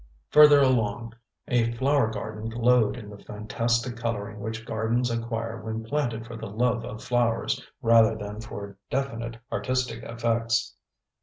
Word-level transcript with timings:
Farther 0.31 0.61
along, 0.61 1.13
a 1.47 1.73
flower 1.73 2.09
garden 2.09 2.49
glowed 2.49 2.97
in 2.97 3.07
the 3.07 3.19
fantastic 3.23 3.97
coloring 3.97 4.39
which 4.39 4.65
gardens 4.65 5.11
acquire 5.11 5.61
when 5.61 5.83
planted 5.83 6.25
for 6.25 6.35
the 6.35 6.49
love 6.49 6.83
of 6.83 7.03
flowers 7.03 7.63
rather 7.83 8.15
than 8.15 8.41
for 8.41 8.79
definite 8.89 9.37
artistic 9.51 10.01
effects. 10.01 10.73